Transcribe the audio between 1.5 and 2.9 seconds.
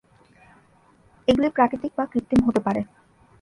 প্রাকৃতিক বা কৃত্রিম হতে পারে।